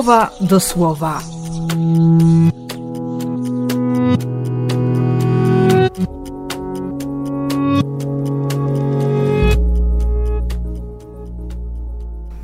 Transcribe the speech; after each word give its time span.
słowa 0.00 0.30
do 0.40 0.60
słowa. 0.60 1.22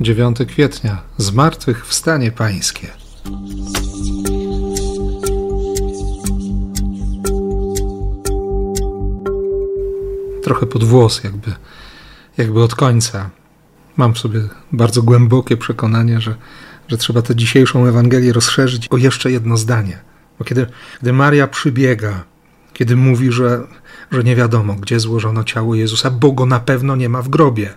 Dziewiąty 0.01 0.45
kwietnia, 0.45 1.01
zmartwychwstanie 1.17 2.31
pańskie. 2.31 2.87
Trochę 10.43 10.65
pod 10.65 10.83
włos, 10.83 11.23
jakby, 11.23 11.51
jakby 12.37 12.63
od 12.63 12.75
końca. 12.75 13.29
Mam 13.97 14.13
w 14.13 14.19
sobie 14.19 14.41
bardzo 14.71 15.01
głębokie 15.01 15.57
przekonanie, 15.57 16.21
że, 16.21 16.35
że 16.87 16.97
trzeba 16.97 17.21
tę 17.21 17.35
dzisiejszą 17.35 17.85
Ewangelię 17.85 18.33
rozszerzyć 18.33 18.87
o 18.87 18.97
jeszcze 18.97 19.31
jedno 19.31 19.57
zdanie. 19.57 19.99
Bo 20.39 20.45
kiedy, 20.45 20.67
Maria 21.13 21.47
przybiega, 21.47 22.23
kiedy 22.73 22.95
mówi, 22.95 23.31
że, 23.31 23.67
że 24.11 24.23
nie 24.23 24.35
wiadomo, 24.35 24.73
gdzie 24.73 24.99
złożono 24.99 25.43
ciało 25.43 25.75
Jezusa, 25.75 26.11
bo 26.11 26.31
go 26.31 26.45
na 26.45 26.59
pewno 26.59 26.95
nie 26.95 27.09
ma 27.09 27.21
w 27.21 27.29
grobie, 27.29 27.73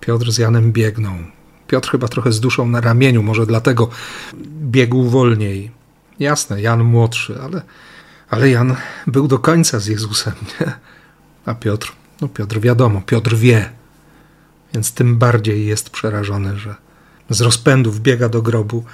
Piotr 0.00 0.32
z 0.32 0.38
Janem 0.38 0.72
biegną. 0.72 1.18
Piotr 1.66 1.90
chyba 1.90 2.08
trochę 2.08 2.32
z 2.32 2.40
duszą 2.40 2.68
na 2.68 2.80
ramieniu, 2.80 3.22
może 3.22 3.46
dlatego 3.46 3.88
biegł 4.62 5.04
wolniej. 5.04 5.70
Jasne, 6.18 6.62
Jan 6.62 6.84
młodszy, 6.84 7.38
ale, 7.42 7.62
ale 8.30 8.50
Jan 8.50 8.76
był 9.06 9.28
do 9.28 9.38
końca 9.38 9.78
z 9.78 9.86
Jezusem, 9.86 10.34
nie? 10.60 10.72
A 11.46 11.54
Piotr, 11.54 11.92
no 12.20 12.28
Piotr 12.28 12.60
wiadomo, 12.60 13.02
Piotr 13.06 13.36
wie, 13.36 13.70
więc 14.74 14.92
tym 14.92 15.16
bardziej 15.16 15.66
jest 15.66 15.90
przerażony, 15.90 16.58
że 16.58 16.74
z 17.30 17.40
rozpędu 17.40 17.90
wbiega 17.90 18.28
do 18.28 18.42
grobu 18.42 18.84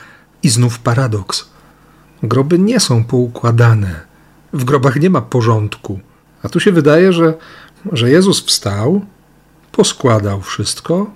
i 0.43 0.49
znów 0.49 0.79
paradoks. 0.79 1.49
Groby 2.23 2.59
nie 2.59 2.81
są 2.81 3.05
poukładane. 3.05 4.01
W 4.53 4.65
grobach 4.65 4.97
nie 4.97 5.11
ma 5.11 5.23
porządku. 5.23 6.01
A 6.43 6.49
tu 6.49 6.61
się 6.61 6.73
wydaje, 6.73 7.13
że, 7.13 7.35
że 7.93 8.11
Jezus 8.11 8.45
wstał, 8.45 9.01
poskładał 9.73 10.41
wszystko, 10.41 11.11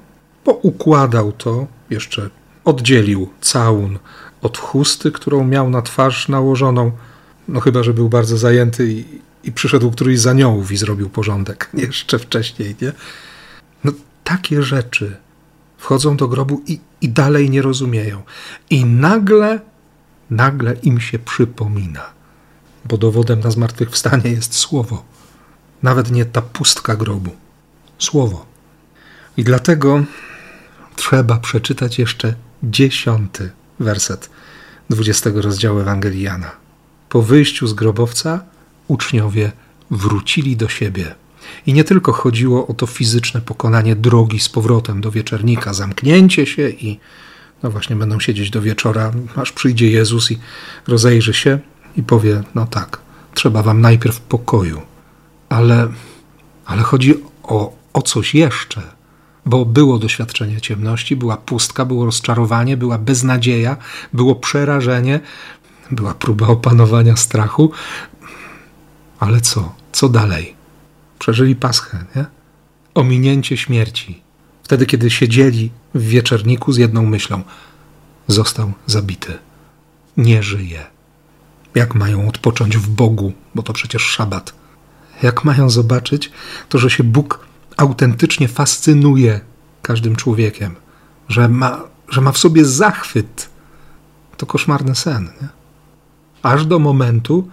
poukładał 0.45 1.33
to, 1.33 1.67
jeszcze 1.91 2.31
oddzielił 2.65 3.28
całun 3.41 3.99
od 4.43 4.59
chusty, 4.59 5.12
którą 5.12 5.45
miał 5.45 5.71
na 5.71 5.83
twarz 5.83 6.28
nałożoną. 6.28 6.93
No 7.49 7.61
chyba, 7.61 7.83
że 7.83 7.95
był 7.95 8.09
bardzo 8.09 8.39
zajęty 8.39 8.93
i, 8.93 9.05
i 9.45 9.53
przyszedł 9.53 9.91
któryś 9.91 10.21
z 10.21 10.27
aniołów 10.27 10.73
i 10.73 10.77
zrobił 10.77 11.11
porządek 11.11 11.71
jeszcze 11.75 12.19
wcześniej, 12.19 12.77
nie? 12.83 12.93
No 13.84 13.93
takie 14.25 14.62
rzeczy 14.62 15.17
wchodzą 15.85 16.17
do 16.17 16.29
grobu 16.29 16.63
i, 16.67 16.81
i 17.01 17.09
dalej 17.09 17.51
nie 17.51 17.63
rozumieją. 17.63 18.23
I 18.71 18.85
nagle, 18.85 19.61
nagle 20.31 20.75
im 20.83 21.01
się 21.01 21.19
przypomina, 21.19 22.05
bo 22.85 22.99
dowodem 22.99 23.41
na 23.41 23.51
zmartwychwstanie 23.51 24.31
jest 24.31 24.55
słowo. 24.55 25.05
Nawet 25.83 26.11
nie 26.11 26.25
ta 26.25 26.43
pustka 26.43 26.97
grobu. 26.97 27.31
Słowo. 27.99 28.47
I 29.37 29.45
dlatego 29.45 30.05
trzeba 30.97 31.37
przeczytać 31.39 31.99
jeszcze 31.99 32.35
dziesiąty 32.62 33.51
werset 33.81 34.31
dwudziestego 34.91 35.43
rozdziału 35.43 35.79
Ewangelii 35.81 36.23
Jana. 36.23 36.51
Po 37.09 37.23
wyjściu 37.23 37.67
z 37.67 37.75
grobowca 37.75 38.45
uczniowie 38.89 39.53
wrócili 39.91 40.57
do 40.57 40.69
siebie. 40.69 41.15
I 41.67 41.73
nie 41.73 41.84
tylko 41.84 42.12
chodziło 42.12 42.67
o 42.67 42.75
to 42.75 42.87
fizyczne 42.87 43.41
pokonanie 43.41 43.97
drogi 43.97 44.41
z 44.41 44.48
powrotem 44.48 45.00
do 45.00 45.11
wieczernika, 45.11 45.75
zamknięcie 45.75 46.47
się 46.47 46.69
i 46.69 47.00
no 47.62 47.70
właśnie 47.70 47.97
będą 47.97 48.20
siedzieć 48.20 48.50
do 48.50 48.62
wieczora, 48.62 49.12
aż 49.37 49.53
przyjdzie 49.53 49.91
Jezus 49.91 50.31
i 50.31 50.38
rozejrzy 50.87 51.34
się 51.34 51.59
i 51.97 52.03
powie: 52.03 52.43
No 52.55 52.66
tak, 52.66 53.00
trzeba 53.34 53.62
wam 53.62 53.81
najpierw 53.81 54.21
pokoju. 54.21 54.82
Ale, 55.49 55.88
ale 56.66 56.82
chodzi 56.82 57.15
o, 57.43 57.76
o 57.93 58.03
coś 58.03 58.34
jeszcze, 58.34 58.82
bo 59.47 59.65
było 59.65 59.99
doświadczenie 59.99 60.61
ciemności, 60.61 61.16
była 61.16 61.37
pustka, 61.37 61.84
było 61.84 62.05
rozczarowanie, 62.05 62.76
była 62.76 62.99
beznadzieja, 62.99 63.76
było 64.12 64.34
przerażenie, 64.34 65.21
była 65.91 66.15
próba 66.15 66.47
opanowania 66.47 67.16
strachu. 67.16 67.71
Ale 69.21 69.41
co? 69.41 69.75
Co 69.93 70.09
dalej? 70.09 70.55
Przeżyli 71.25 71.57
Paschę, 71.57 72.05
nie? 72.17 72.25
Ominięcie 72.95 73.57
śmierci. 73.57 74.23
Wtedy, 74.62 74.87
kiedy 74.87 75.11
siedzieli 75.11 75.71
w 75.95 76.03
wieczerniku 76.03 76.73
z 76.73 76.77
jedną 76.77 77.07
myślą: 77.07 77.43
został 78.29 78.73
zabity, 78.87 79.39
nie 80.17 80.43
żyje. 80.43 80.87
Jak 81.75 81.95
mają 81.95 82.29
odpocząć 82.29 82.77
w 82.77 82.89
Bogu, 82.89 83.33
bo 83.55 83.62
to 83.62 83.73
przecież 83.73 84.03
szabat? 84.03 84.55
Jak 85.23 85.45
mają 85.45 85.71
zobaczyć 85.71 86.31
to, 86.69 86.79
że 86.79 86.91
się 86.91 87.05
Bóg 87.05 87.47
autentycznie 87.77 88.49
fascynuje 88.49 89.41
każdym 89.83 90.17
człowiekiem, 90.17 90.75
że 91.29 91.49
ma, 91.49 91.81
że 92.09 92.21
ma 92.21 92.33
w 92.33 92.39
sobie 92.39 92.65
zachwyt? 92.65 93.49
To 94.37 94.47
koszmarny 94.47 94.95
sen, 94.95 95.29
nie? 95.43 95.49
Aż 96.43 96.67
do 96.67 96.79
momentu, 96.79 97.49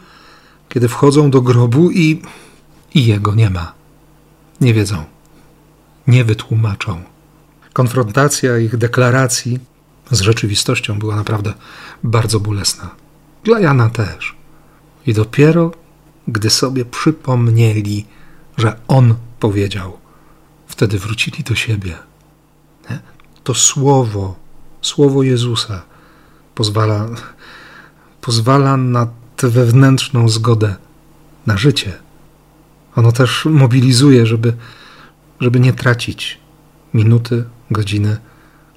kiedy 0.70 0.88
wchodzą 0.88 1.32
do 1.32 1.42
grobu 1.42 1.92
i 1.92 2.22
i 2.94 3.06
jego 3.06 3.35
nie 3.35 3.50
ma. 3.50 3.74
Nie 4.62 4.74
wiedzą, 4.74 5.03
nie 6.07 6.25
wytłumaczą. 6.25 7.03
Konfrontacja 7.74 8.57
ich 8.57 8.78
deklaracji 8.78 9.59
z 10.12 10.22
rzeczywistością 10.22 11.00
była 11.00 11.16
naprawdę 11.16 11.53
bardzo 12.03 12.40
bolesna. 12.40 12.90
Dla 13.44 13.59
Jana 13.59 13.90
też. 13.90 14.35
I 15.06 15.13
dopiero 15.13 15.72
gdy 16.28 16.50
sobie 16.50 16.85
przypomnieli, 16.85 18.06
że 18.57 18.79
on 18.88 19.16
powiedział, 19.40 19.97
wtedy 20.68 21.00
wrócili 21.00 21.44
do 21.44 21.56
siebie. 21.56 21.96
To 23.44 23.53
słowo, 23.53 24.35
słowo 24.81 25.23
Jezusa 25.23 25.81
pozwala, 26.56 27.08
pozwala 28.22 28.78
na 28.78 29.08
tę 29.35 29.50
wewnętrzną 29.50 30.29
zgodę 30.29 30.75
na 31.46 31.58
życie. 31.58 31.94
Ono 32.96 33.12
też 33.12 33.46
mobilizuje, 33.46 34.25
żeby, 34.25 34.53
żeby 35.40 35.59
nie 35.59 35.74
tracić 35.74 36.40
minuty, 36.94 37.44
godziny, 37.72 38.18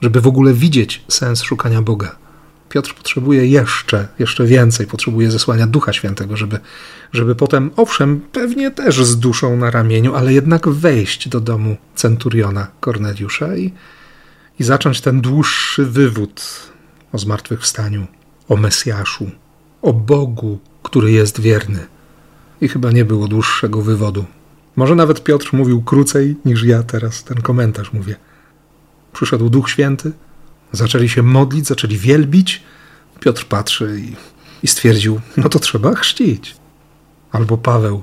żeby 0.00 0.20
w 0.20 0.26
ogóle 0.26 0.54
widzieć 0.54 1.04
sens 1.08 1.42
szukania 1.42 1.82
Boga. 1.82 2.16
Piotr 2.68 2.94
potrzebuje 2.94 3.46
jeszcze, 3.46 4.08
jeszcze 4.18 4.44
więcej, 4.46 4.86
potrzebuje 4.86 5.30
zesłania 5.30 5.66
Ducha 5.66 5.92
Świętego, 5.92 6.36
żeby, 6.36 6.58
żeby 7.12 7.34
potem, 7.34 7.70
owszem, 7.76 8.20
pewnie 8.32 8.70
też 8.70 9.04
z 9.04 9.18
duszą 9.18 9.56
na 9.56 9.70
ramieniu, 9.70 10.14
ale 10.14 10.32
jednak 10.32 10.68
wejść 10.68 11.28
do 11.28 11.40
domu 11.40 11.76
centuriona 11.94 12.66
Korneliusza 12.80 13.56
i, 13.56 13.72
i 14.58 14.64
zacząć 14.64 15.00
ten 15.00 15.20
dłuższy 15.20 15.86
wywód 15.86 16.42
o 17.12 17.18
zmartwychwstaniu, 17.18 18.06
o 18.48 18.56
Mesjaszu, 18.56 19.30
o 19.82 19.92
Bogu, 19.92 20.58
który 20.82 21.12
jest 21.12 21.40
wierny 21.40 21.93
i 22.60 22.68
chyba 22.68 22.90
nie 22.90 23.04
było 23.04 23.28
dłuższego 23.28 23.82
wywodu. 23.82 24.24
Może 24.76 24.94
nawet 24.94 25.24
Piotr 25.24 25.50
mówił 25.52 25.82
krócej 25.82 26.36
niż 26.44 26.62
ja 26.62 26.82
teraz 26.82 27.24
ten 27.24 27.40
komentarz 27.40 27.92
mówię. 27.92 28.16
Przyszedł 29.12 29.50
Duch 29.50 29.70
Święty, 29.70 30.12
zaczęli 30.72 31.08
się 31.08 31.22
modlić, 31.22 31.66
zaczęli 31.66 31.96
wielbić. 31.96 32.62
Piotr 33.20 33.44
patrzy 33.44 34.00
i, 34.00 34.16
i 34.62 34.66
stwierdził: 34.66 35.20
No 35.36 35.48
to 35.48 35.58
trzeba 35.58 35.94
chrzcić. 35.94 36.56
Albo 37.32 37.58
Paweł, 37.58 38.02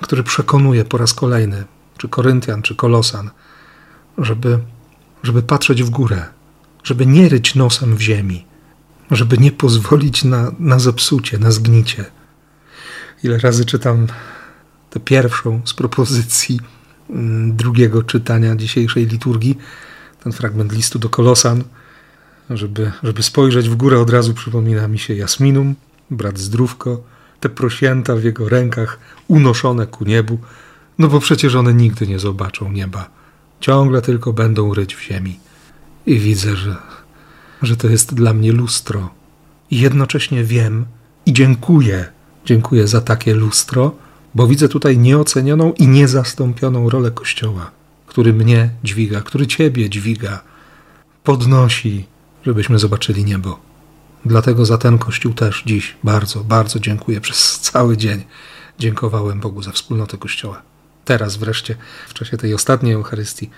który 0.00 0.22
przekonuje 0.22 0.84
po 0.84 0.98
raz 0.98 1.14
kolejny, 1.14 1.64
czy 1.98 2.08
Koryntian, 2.08 2.62
czy 2.62 2.74
Kolosan, 2.74 3.30
żeby, 4.18 4.58
żeby 5.22 5.42
patrzeć 5.42 5.82
w 5.82 5.90
górę, 5.90 6.26
żeby 6.84 7.06
nie 7.06 7.28
ryć 7.28 7.54
nosem 7.54 7.96
w 7.96 8.00
ziemi, 8.00 8.46
żeby 9.10 9.38
nie 9.38 9.52
pozwolić 9.52 10.24
na, 10.24 10.52
na 10.58 10.78
zepsucie, 10.78 11.38
na 11.38 11.50
zgnicie 11.50 12.04
ile 13.24 13.38
razy 13.38 13.64
czytam 13.64 14.06
tę 14.90 15.00
pierwszą 15.00 15.60
z 15.64 15.74
propozycji 15.74 16.60
mm, 17.10 17.56
drugiego 17.56 18.02
czytania 18.02 18.56
dzisiejszej 18.56 19.06
liturgii, 19.06 19.58
ten 20.24 20.32
fragment 20.32 20.72
listu 20.72 20.98
do 20.98 21.08
Kolosan, 21.08 21.64
żeby, 22.50 22.92
żeby 23.02 23.22
spojrzeć 23.22 23.68
w 23.68 23.74
górę, 23.74 24.00
od 24.00 24.10
razu 24.10 24.34
przypomina 24.34 24.88
mi 24.88 24.98
się 24.98 25.14
Jasminum, 25.14 25.74
brat 26.10 26.38
Zdrówko, 26.38 27.02
te 27.40 27.48
prosięta 27.48 28.16
w 28.16 28.24
jego 28.24 28.48
rękach 28.48 28.98
unoszone 29.28 29.86
ku 29.86 30.04
niebu, 30.04 30.38
no 30.98 31.08
bo 31.08 31.20
przecież 31.20 31.54
one 31.54 31.74
nigdy 31.74 32.06
nie 32.06 32.18
zobaczą 32.18 32.72
nieba. 32.72 33.10
Ciągle 33.60 34.02
tylko 34.02 34.32
będą 34.32 34.74
ryć 34.74 34.94
w 34.94 35.02
ziemi. 35.02 35.38
I 36.06 36.18
widzę, 36.18 36.56
że, 36.56 36.76
że 37.62 37.76
to 37.76 37.88
jest 37.88 38.14
dla 38.14 38.34
mnie 38.34 38.52
lustro. 38.52 39.10
I 39.70 39.80
jednocześnie 39.80 40.44
wiem 40.44 40.86
i 41.26 41.32
dziękuję 41.32 42.13
Dziękuję 42.44 42.88
za 42.88 43.00
takie 43.00 43.34
lustro, 43.34 43.92
bo 44.34 44.46
widzę 44.46 44.68
tutaj 44.68 44.98
nieocenioną 44.98 45.72
i 45.72 45.88
niezastąpioną 45.88 46.90
rolę 46.90 47.10
Kościoła, 47.10 47.70
który 48.06 48.32
mnie 48.32 48.70
dźwiga, 48.84 49.20
który 49.20 49.46
Ciebie 49.46 49.90
dźwiga, 49.90 50.40
podnosi, 51.24 52.06
żebyśmy 52.46 52.78
zobaczyli 52.78 53.24
niebo. 53.24 53.58
Dlatego 54.24 54.64
za 54.64 54.78
ten 54.78 54.98
kościół 54.98 55.32
też 55.34 55.62
dziś 55.66 55.96
bardzo, 56.04 56.44
bardzo 56.44 56.80
dziękuję. 56.80 57.20
Przez 57.20 57.60
cały 57.60 57.96
dzień 57.96 58.24
dziękowałem 58.78 59.40
Bogu 59.40 59.62
za 59.62 59.72
wspólnotę 59.72 60.18
kościoła. 60.18 60.62
Teraz 61.04 61.36
wreszcie, 61.36 61.76
w 62.08 62.14
czasie 62.14 62.36
tej 62.36 62.54
ostatniej 62.54 62.92
Eucharystii, 62.92 63.50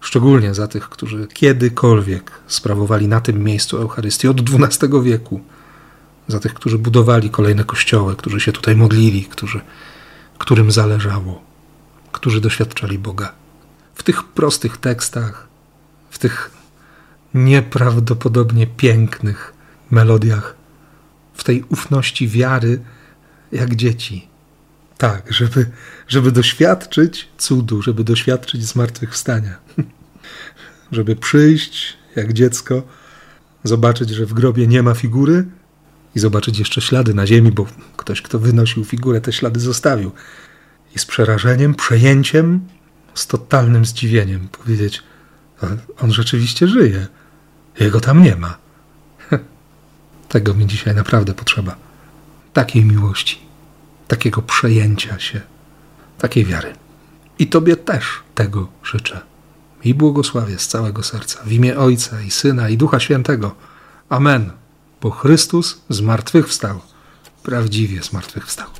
szczególnie 0.00 0.54
za 0.54 0.68
tych, 0.68 0.88
którzy 0.88 1.28
kiedykolwiek 1.34 2.30
sprawowali 2.46 3.08
na 3.08 3.20
tym 3.20 3.44
miejscu 3.44 3.78
Eucharystię 3.78 4.30
od 4.30 4.40
XII 4.40 5.02
wieku, 5.02 5.40
za 6.30 6.40
tych, 6.40 6.54
którzy 6.54 6.78
budowali 6.78 7.30
kolejne 7.30 7.64
kościoły, 7.64 8.16
którzy 8.16 8.40
się 8.40 8.52
tutaj 8.52 8.76
modlili, 8.76 9.24
którzy, 9.24 9.60
którym 10.38 10.70
zależało, 10.70 11.42
którzy 12.12 12.40
doświadczali 12.40 12.98
Boga. 12.98 13.32
W 13.94 14.02
tych 14.02 14.24
prostych 14.24 14.76
tekstach, 14.76 15.48
w 16.10 16.18
tych 16.18 16.50
nieprawdopodobnie 17.34 18.66
pięknych 18.66 19.52
melodiach, 19.90 20.54
w 21.34 21.44
tej 21.44 21.62
ufności 21.62 22.28
wiary, 22.28 22.80
jak 23.52 23.76
dzieci. 23.76 24.28
Tak, 24.98 25.32
żeby, 25.32 25.70
żeby 26.08 26.32
doświadczyć 26.32 27.28
cudu, 27.38 27.82
żeby 27.82 28.04
doświadczyć 28.04 28.64
zmartwychwstania. 28.64 29.58
żeby 30.92 31.16
przyjść 31.16 31.96
jak 32.16 32.32
dziecko, 32.32 32.82
zobaczyć, 33.64 34.10
że 34.10 34.26
w 34.26 34.32
grobie 34.32 34.66
nie 34.66 34.82
ma 34.82 34.94
figury 34.94 35.46
i 36.14 36.18
zobaczyć 36.18 36.58
jeszcze 36.58 36.80
ślady 36.80 37.14
na 37.14 37.26
ziemi, 37.26 37.52
bo 37.52 37.66
ktoś, 37.96 38.22
kto 38.22 38.38
wynosił 38.38 38.84
figurę, 38.84 39.20
te 39.20 39.32
ślady 39.32 39.60
zostawił. 39.60 40.12
I 40.96 40.98
z 40.98 41.06
przerażeniem, 41.06 41.74
przejęciem, 41.74 42.60
z 43.14 43.26
totalnym 43.26 43.84
zdziwieniem 43.84 44.48
powiedzieć: 44.48 45.02
On 46.00 46.12
rzeczywiście 46.12 46.68
żyje. 46.68 47.06
Jego 47.80 48.00
tam 48.00 48.22
nie 48.22 48.36
ma. 48.36 48.58
Tego 50.28 50.54
mi 50.54 50.66
dzisiaj 50.66 50.94
naprawdę 50.94 51.34
potrzeba. 51.34 51.76
Takiej 52.52 52.84
miłości, 52.84 53.38
takiego 54.08 54.42
przejęcia 54.42 55.18
się, 55.18 55.40
takiej 56.18 56.44
wiary. 56.44 56.72
I 57.38 57.46
Tobie 57.46 57.76
też 57.76 58.04
tego 58.34 58.68
życzę. 58.84 59.20
I 59.84 59.94
błogosławię 59.94 60.58
z 60.58 60.68
całego 60.68 61.02
serca 61.02 61.42
w 61.44 61.52
imię 61.52 61.78
Ojca 61.78 62.22
i 62.22 62.30
Syna 62.30 62.68
i 62.68 62.76
Ducha 62.76 63.00
Świętego. 63.00 63.54
Amen. 64.08 64.59
Bo 65.00 65.10
Chrystus 65.10 65.80
zmartwychwstał, 65.88 66.80
prawdziwie 67.42 68.02
zmartwychwstał. 68.02 68.79